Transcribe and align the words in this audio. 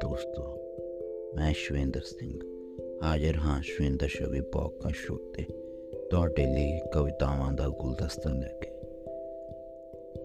ਦੋਸਤੋ 0.00 0.42
ਮੈਂ 1.36 1.52
ਸ਼ਵੇਂਦਰ 1.52 2.00
ਸਿੰਘ 2.00 2.40
ਹਾਜ਼ਰ 3.02 3.36
ਹਾਂ 3.36 3.62
ਸ਼ਵੇਂਦਰ 3.62 4.08
ਸ਼ਵੀ 4.08 4.40
ਪੌਡਕਾਸਟ 4.40 4.96
ਸ਼ੋ 4.96 5.16
ਤੇ 5.16 5.42
ਤੁਹਾਡੇ 6.10 6.46
ਲਈ 6.46 6.80
ਕਵਿਤਾਵਾਂ 6.94 7.52
ਦਾ 7.52 7.68
ਗੁਲਦਸਤਾ 7.68 8.30
ਲੈ 8.30 8.52
ਕੇ 8.60 8.70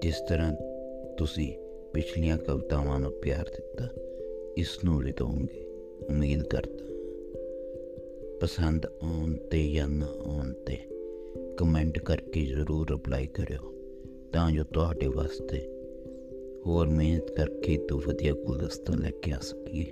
ਜਿਸ 0.01 0.21
ਤਰ੍ਹਾਂ 0.29 0.53
ਤੁਸੀਂ 1.17 1.53
ਪਿਛਲੀਆਂ 1.93 2.37
ਕਵਿਤਾਵਾਂ 2.37 2.99
ਨੂੰ 2.99 3.11
ਪਿਆਰ 3.11 3.49
ਦਿੱਤਾ 3.49 3.89
ਇਸ 4.57 4.83
ਨੂੰ 4.85 4.97
ਵੀ 4.99 5.13
ਉਮੀਦ 6.09 6.43
ਕਰਦਾ 6.43 6.85
ਪਸੰਦ 8.41 8.85
ਆਉਣ 8.85 9.35
ਤੇ 9.35 9.71
ਜਾਂ 9.71 9.87
ਨਾ 9.87 10.05
ਆਉਣ 10.05 10.53
ਤੇ 10.53 10.77
ਕਮੈਂਟ 11.57 11.99
ਕਰਕੇ 11.99 12.45
ਜ਼ਰੂਰ 12.45 12.89
ਰਿਪਲਾਈ 12.89 13.27
ਕਰਿਓ 13.27 13.73
ਤਾਂ 14.33 14.51
ਜੋ 14.51 14.63
ਤੁਹਾਡੇ 14.63 15.07
ਵਾਸਤੇ 15.07 15.74
ਹੋਰ 16.65 16.87
ਮਿਹਨਤ 16.87 17.31
ਕਰਕੇ 17.31 17.77
ਤੋਂ 17.77 18.01
ਵਧੀਆ 18.07 18.33
ਗੁਲਦਸਤਾ 18.33 18.93
ਲੈ 18.95 19.11
ਕੇ 19.11 19.31
ਆ 19.31 19.39
ਸਕੀਏ। 19.39 19.85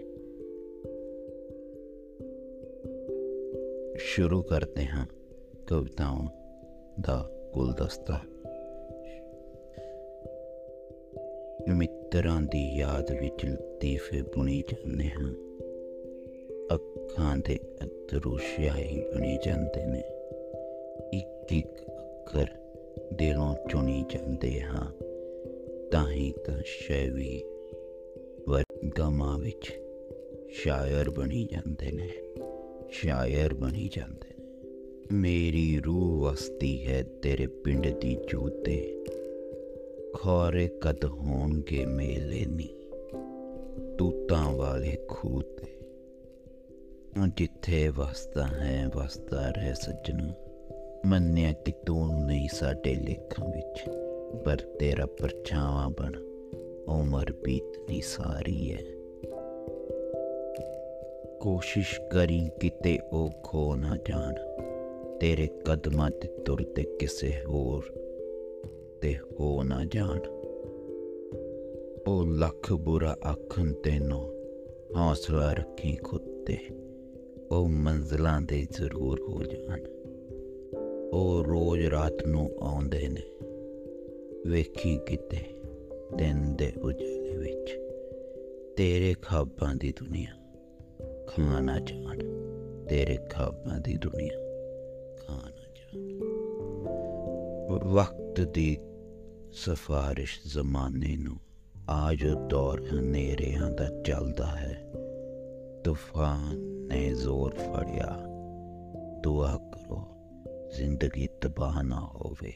ਸ਼ੁਰੂ 3.98 4.42
ਕਰਦੇ 4.42 4.86
ਹਾਂ 4.86 5.08
ਕਵਿਤਾਵਾਂ 5.68 6.28
ਦਾ 7.02 7.30
ਗੁਲਦਸਤਾ। 7.54 8.20
ਮਿੱਤਰਾਂ 11.76 12.42
ਦੀ 12.42 12.78
ਯਾਦ 12.78 13.12
ਵਿੱਚ 13.12 13.46
ਲਤੀਫੇ 13.46 14.22
ਬੁਣੀ 14.22 14.62
ਜਾਂਦੇ 14.62 15.10
ਹਾਂ। 15.10 15.34
ਅੱਖਾਂ 16.74 17.38
ਦੇ 17.38 17.60
ਅਥਰੂ 17.86 18.38
ਸ਼ਾਹੀ 18.38 19.02
ਬਣੀ 19.16 19.38
ਜਾਂਦੇ 19.46 19.86
ਨੇ। 19.86 20.04
ਇੱਕ 21.14 21.54
ਇੱਕ 21.54 21.82
ਅੱਖਰ 21.82 22.48
ਦਿਲੋਂ 23.14 23.56
ਚੁਣੀ 23.70 24.06
ਜਾਂਦੇ 24.10 24.62
ਹਾਂ। 24.62 25.13
ਤਾਂ 25.94 26.12
ਹੀ 26.12 26.34
ਤਾਂ 26.46 26.62
ਸ਼ੈਵੀ 26.66 27.44
ਵਰਗਾਂ 28.50 29.40
ਵਿੱਚ 29.40 29.82
ਸ਼ਾਇਰ 30.50 31.10
ਬਣੀ 31.10 31.48
ਜਾਂਦੇ 31.52 31.92
ਨੇ, 31.92 32.10
ਸ਼ਾਇਰ 32.90 33.54
ਬਣੀ 33.54 33.90
ਜਾਂਦੇ 33.96 34.44
ਨੇ। 34.44 34.48
ਮੇਰੀ 35.12 35.80
ਰੂਹ 35.86 36.22
ਵਸਤੀ 36.22 36.88
ਹੈ 36.88 37.04
ਤੇਰੇ 37.04 37.48
ਪਿੰਡ 37.48 37.88
ਦੀ 37.88 38.18
ਜੂਤੇ, 38.28 39.04
ਖੋਰੇ 40.14 40.68
ਕਦ 40.68 41.06
ਹੋਣਗੇ 41.06 41.86
ਮੇਲੇ 41.86 42.46
ਨੀ। 42.46 42.70
ਤੂਤਾਂ 43.98 44.54
ਵਾਲੇ 44.54 44.98
ਖੂਤੇ 45.08 45.80
ਜਿੱਥੇ 47.36 47.88
ਵਸਦਾ 47.88 48.48
ਹੈ, 48.48 48.92
ਵਸਦਾ 48.96 49.50
ਰਹਿ 49.50 49.76
ਸੱਜਣਾ। 49.76 50.34
ਮੰਨਿਆ 51.06 51.54
ਕਿ 51.54 51.72
ਤੂੰ 51.86 52.26
ਨਹੀਂ 52.26 52.50
ਸਾਡੇ 52.50 52.96
ਲੇਖਾਂ 52.96 53.50
ਵਿੱਚ 53.50 53.86
ਪਰ 54.46 54.56
ਤੇਰਾ 54.56 55.06
ਪਰਛਾਵਾਂ 55.06 55.90
ਬਣ, 55.90 56.16
ਉਮਰ 56.88 57.32
ਬੀਤਨੀ 57.44 58.02
ਸਾਰੀ 58.02 58.74
ਹੈ 58.74 58.84
ਕੋਸ਼ਿਸ਼ 61.42 62.02
ਕਰੀ 62.12 62.50
ਕਿਤੇ 62.60 63.00
ਉਹ 63.14 63.30
ਖੋ 63.44 63.76
ਨਾ 63.76 63.98
ਜਾਣ, 63.98 64.34
ਤੇਰੇ 65.20 65.48
ਕਦਮਾਂ 65.66 66.10
ਤੇ 66.10 66.28
ਤੁਰਦੇ 66.28 66.84
ਕਿਸੇ 66.84 67.34
ਹੋਰ 67.48 67.84
ਤੇ 69.02 69.18
ਹੋ 69.40 69.64
ਨਾ 69.64 69.86
ਜਾਣ। 69.86 70.20
ਉਹ 72.08 72.26
ਲੱਖ 72.26 72.74
ਬੁਰਾ 72.74 73.18
ਆਖਣ 73.28 73.74
ਤੈਨੂੰ, 73.74 74.34
ਹੌਸਲਾ 74.98 75.54
ਰੱਖੀ 75.54 75.96
ਖੁਦ 75.96 76.46
ਤੇ, 76.46 76.58
ਉਹ 77.52 77.70
ਮੰਜ਼ਲਾਂ 77.70 78.42
ਦੇ 78.42 78.68
ਜ਼ਰੂਰ 78.72 79.20
ਹੋ 79.22 79.44
ਜਾਣ। 79.44 79.80
ਉਹ 81.14 81.44
ਰੋਜ਼ 81.44 81.86
ਰਾਤ 81.86 82.28
ਨੂੰ 82.28 82.50
ਆਉਂਦੇ 82.60 83.08
ਨੇ। 83.08 83.22
ਵੇਖੀ 84.48 84.98
ਕਿਤੇ 84.98 85.62
ਦਿਨ 86.16 86.56
ਦੇ 86.56 86.74
ਉਜਲੇ 86.82 87.38
ਵਿੱਚ। 87.38 87.80
ਤੇਰੇ 88.78 89.16
ਖਾਬਾਂ 89.22 89.76
ਦੀ 89.76 89.94
ਦੁਨੀਆ, 90.00 90.32
ਖਾਣਾ 91.28 91.80
ਜਾਣ। 91.80 92.20
ਤੇਰੇ 92.90 93.18
ਖਾਬਾਂ 93.30 93.80
ਦੀ 93.80 93.98
ਦੁਨੀਆ, 93.98 94.34
ਖਾਣਾ 95.28 95.66
ਜਾਣ। 95.76 96.20
ਵਕਤ 97.90 98.42
ਦੀ 98.42 98.78
ਸਫਾਰਿਸ਼ 99.52 100.40
ਜ਼ਮਾਨੇ 100.48 101.18
ਨੂੰ 101.18 101.36
ਆਜ 101.90 102.28
ਦੌਰ 102.50 102.82
ਹਨੇਰਿਆਂ 102.94 103.72
ਦਾ 103.72 103.90
ਚੱਲਦਾ 104.06 104.46
ਹੈ। 104.46 104.92
ਤੂਫਾਨ 105.84 106.60
ਨੇ 106.88 107.14
ਜ਼ੋਰ 107.14 107.52
ਫੜਿਆ। 107.52 108.20
ਦੁਆ 109.20 109.58
ਕਰੋ 109.58 110.04
ਜ਼ਿੰਦਗੀ 110.78 111.28
ਤਬਾਹ 111.42 111.84
ਨਾ 111.84 112.00
ਹੋਵੇ। 112.00 112.54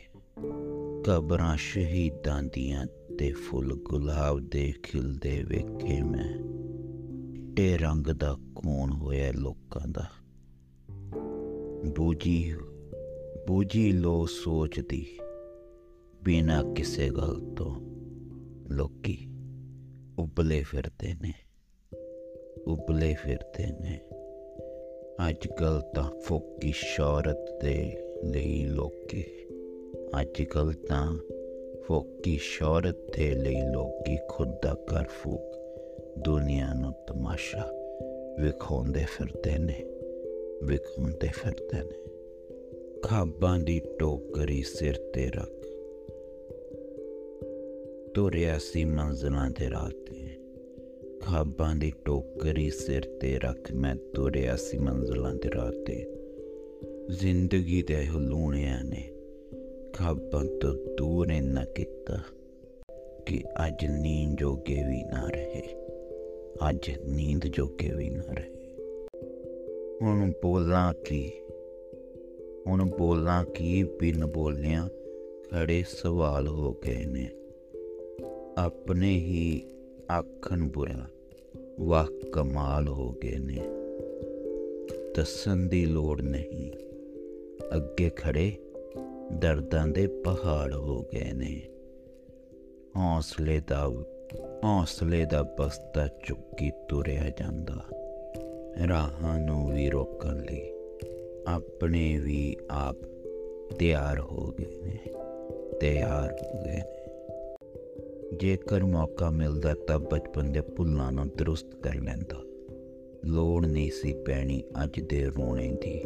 ਕਬਰਾਂ 1.08 1.58
ਸ਼ਹੀਦਾਂ 1.58 2.44
ਦੀਆਂ 2.44 2.86
ਤੇ 3.20 3.32
ਫੁੱਲ 3.32 3.74
ਗੁਲਾਬ 3.74 4.40
ਦੇ 4.40 4.74
ਖਿਲਦੇ 4.84 5.44
ਵੇਖੇ 5.44 6.02
ਮੈਂ। 6.02 6.38
ਟੇ 7.56 7.78
ਰੰਗ 7.78 8.08
ਦਾ 8.08 8.38
ਕੋਣ 8.56 8.92
ਹੋਇਆ 8.92 9.32
ਲੋਕਾਂ 9.32 9.88
ਦਾ। 9.88 10.06
ਬੂਜੀ 11.96 12.54
ਬੂਜੀ 13.48 13.92
ਲੋ 13.92 14.26
ਸੋਚਦੀ, 14.26 15.06
ਬਿਨਾ 16.24 16.64
ਕਿਸੇ 16.64 17.10
ਗੱਲ 17.10 17.54
ਤੋਂ 17.56 17.76
ਲੋਕੀ 18.70 19.28
ਉਬਲੇ 20.20 20.64
ਫਿਰਦੇ 20.64 21.14
ਨੇ, 21.14 21.34
ਉਬਲੇ 22.68 23.14
ਫਿਰਦੇ 23.14 23.68
ਨੇ। 23.82 24.02
ਅੱਜ 25.30 25.48
ਕੱਲ 25.48 25.82
ਤਾਂ 25.96 26.20
ਫੋਕੀ 26.20 26.72
ਸ਼ੌਹਰਤ 26.76 27.60
ਦੇ 27.62 27.98
ਲਈ 28.24 28.66
ਲੋਕੀ 28.66 29.24
ਅੱਜ 30.22 30.42
ਕੱਲ 30.42 30.74
ਤਾਂ 30.74 31.18
ਫੋਕੀ 31.88 32.38
ਸ਼ੌਹਰਤ 32.42 32.96
ਦੇ 33.18 33.36
ਲਈ 33.36 33.62
ਲੋਕੀ 33.62 34.18
ਖੁਦ 34.30 34.48
ਦਾ 34.64 34.74
ਕਰ 34.74 35.04
ਫੂਕ 35.04 35.56
ਦੁਨੀਆ 36.18 36.74
ਨੂੰ 36.74 36.94
ਤਮਾਸ਼ਾ 37.08 37.72
ਵਿਖਾਉਂਦੇ 38.40 39.00
ਫਿਰਦੇ 39.00 39.58
ਨੇ, 39.58 39.84
ਵਿਖਾਉਂਦੇ 40.64 41.28
ਫਿਰਦੇ 41.28 41.84
ਨੇ। 41.84 42.04
ਖਾਬਾਂ 43.02 43.60
ਦੀ 43.60 43.82
ਟੋਕਰੀ 44.00 44.64
ਸਿਰ 44.64 44.94
ਤੇ 44.94 45.28
ਰੱਖ। 45.28 45.68
ਤੁਰਿਆ 48.16 48.58
ਸੀ 48.58 48.86
ਮੰਜ਼ਲਾਂ 48.86 49.50
ਦੇ 49.50 49.70
ਰਾਹ 49.70 49.90
ਤੇ। 49.90 50.30
ਖਾਬਾਂ 51.22 51.76
ਦੀ 51.76 51.94
ਟੋਕਰੀ 52.06 52.70
ਸਿਰ 52.70 53.02
ਤੇ 53.02 53.40
ਰੱਖ 53.40 53.72
ਮੈਂ 53.72 53.96
ਤੁਰਿਆ 53.96 54.56
ਸੀ 54.56 54.78
ਮੰਜ਼ਲਾਂ 54.78 55.36
ਦੇ 55.36 55.50
ਰਾਹ 55.56 55.72
ਤੇ। 55.72 56.06
ਜ਼ਿੰਦਗੀ 57.12 57.82
ਦੇ 57.82 58.06
ਹਲੂਣਿਆਂ 58.06 58.84
ਨੇ 58.84 59.10
ਖਾਬਾਂ 59.98 60.46
ਤੋਂ 60.46 60.96
ਦੂਰ 60.98 61.28
ਇੰਨਾ 61.28 61.66
ਕੀਤਾ 61.66 62.18
ਕਿ 63.26 63.44
ਅੱਜ 63.68 63.86
ਨੀਂਦ 63.86 64.38
ਜੋਗੇ 64.40 64.76
ਵੀ 64.76 65.04
ਨਾ 65.04 65.30
ਰਹੇ। 65.30 65.64
ਅੱਜ 66.70 66.92
ਨੀਂਦ 67.08 67.48
ਜੋਗੇ 67.48 67.92
ਵੀ 67.98 68.10
ਨਾ 68.10 68.24
ਰਹੇ। 68.34 68.76
ਹੁਣ 70.02 70.32
ਬੋਲਾਂ 70.44 70.94
ਕੀ? 70.94 71.32
ਹੁਣ 72.68 72.90
ਬੋਲਾਂ 72.90 73.46
ਕੀ 73.46 73.84
ਬਿਨ 73.84 74.26
ਬੋਲਿਆਂ 74.26 74.90
ਖੜੇ 75.52 75.84
ਸਵਾਲ 75.90 76.48
ਹੋ 76.48 76.74
ਗਏ 76.74 77.06
ਨੇ। 77.06 77.30
ਆਪਣੇ 78.58 79.10
ਹੀ 79.10 79.62
ਆਖਣ 80.12 80.70
ਬੁਰਾ 80.70 81.08
ਵਾਹ 81.80 82.30
ਕਮਾਲ 82.32 82.88
ਹੋ 82.88 83.12
ਗਏ 83.12 83.38
ਨੇ। 83.38 83.60
ਦੱਸਣ 85.16 85.58
ਦੀ 85.58 85.86
ਲੋੜ 85.86 86.22
ਨਹੀਂ। 86.22 86.72
ਅੱਗੇ 87.76 88.10
ਖੜੇ 88.10 88.52
ਦਰਦਾਂ 89.34 89.88
ਦੇ 89.88 90.08
ਪਹਾੜ 90.08 90.74
ਹੋ 90.74 91.02
ਗਏ 91.02 91.34
ਨੇ। 91.34 91.62
ਹੌਸਲੇ 92.98 93.62
ਦਾ 93.68 93.92
ਹੌਸਲੇ 94.64 95.26
ਦਾ 95.26 95.44
ਬਸਤਾ 95.44 96.08
ਚੁੱਕੀ 96.08 96.72
ਤੁਰਿਆ 96.90 97.30
ਜਾਂਦਾ। 97.30 97.84
ਰਾਹਾਂ 98.88 99.40
ਨੂੰ 99.40 99.74
ਵੀ 99.74 99.90
ਰੋਕਣ 99.90 100.36
ਲਈ 100.36 100.72
ਆਪਣੇ 101.48 102.18
ਵੀ 102.18 102.58
ਆਪ 102.72 102.96
ਤਿਆਰ 103.80 104.20
ਹੋ 104.20 104.52
ਗਏ 104.60 104.82
ਨੇ। 104.84 105.00
ਤਿਆਰ 105.82 106.32
ਹੋ 106.32 106.64
ਗਏ 106.64 106.72
ਨੇ। 106.72 106.84
ਜੇਕਰ 108.38 108.84
ਮੌਕਾ 108.84 109.30
ਮਿਲਦਾ 109.30 109.76
ਤਾਂ 109.88 110.00
ਬਚਪਨ 110.00 110.52
ਦੇ 110.52 110.62
ਭੁੱਲਾਂ 110.62 111.12
ਨੂੰ 111.12 111.28
ਦਰੁਸਤ 111.28 111.76
ਕਰ 111.76 111.96
ਲੈਂਦਾ। 111.96 112.42
ਲੋੜ 113.26 113.66
ਨਹੀਂ 113.66 113.92
ਸੀ 113.92 114.14
ਪੈਣੀ 114.14 114.64
ਅੱਜ 114.84 115.00
ਦੇ 115.00 115.26
ਰੋਣੇ 115.26 115.68
ਦੀ। 115.68 116.06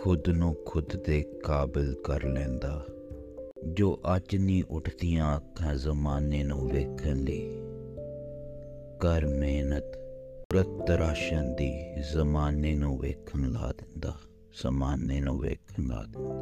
ਖੁਦ 0.00 0.28
ਨੂੰ 0.28 0.56
ਖੁਦ 0.66 0.96
ਦੇ 1.06 1.22
ਕਾਬਿਲ 1.22 1.94
ਕਰ 2.04 2.24
ਲੈਂਦਾ। 2.24 2.86
ਜੋ 3.72 4.00
ਅੱਜ 4.16 4.36
ਨਹੀਂ 4.36 4.64
ਉੱਠਦੀਆਂ 4.70 5.36
ਅੱਖਾਂ 5.36 5.74
ਜ਼ਮਾਨੇ 5.74 6.42
ਨੂੰ 6.42 6.68
ਵੇਖਣ 6.68 7.16
ਲਈ। 7.16 7.56
ਕਰ 9.00 9.26
ਮਿਹਨਤ 9.26 9.84
ਰਤ 10.54 10.90
ਰਾਸ਼ਨ 10.90 11.56
ਦੀ 11.56 11.72
ਜ਼ਮਾਨੇ 12.12 12.74
ਨੂੰ 12.74 12.98
ਵੇਖਣ 12.98 13.52
ਲਾ 13.52 13.72
ਦਿੰਦਾ, 13.78 14.14
ਜ਼ਮਾਨੇ 14.62 15.20
ਨੂੰ 15.20 15.38
ਵੇਖਣ 15.38 15.86
ਲਾ 15.86 16.04
ਦਿੰਦਾ। 16.04 16.34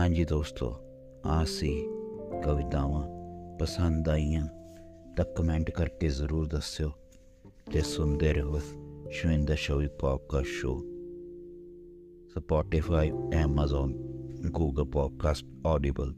ਹਾਂਜੀ 0.00 0.24
ਦੋਸਤੋ, 0.24 0.76
ਆਸੀ 1.26 1.86
ਕਵਿਤਾਵਾਂ 2.44 3.08
ਪਸੰਦ 3.58 4.08
ਆਈਆਂ 4.08 4.46
ਤਾਂ 5.16 5.24
ਕਮੈਂਟ 5.24 5.70
ਕਰਕੇ 5.70 6.08
ਜ਼ਰੂਰ 6.08 6.46
ਦੱਸਿਓ 6.46 6.92
ਤੇ 7.72 7.80
ਸੁਣਦੇ 7.80 8.32
ਰਹੋ। 8.32 8.60
Showing 9.10 9.46
the 9.46 9.56
show 9.56 9.80
podcast 9.88 10.46
show 10.46 10.84
Spotify, 12.36 13.10
Amazon, 13.34 13.94
Google 14.52 14.86
Podcast, 14.86 15.42
Audible. 15.64 16.12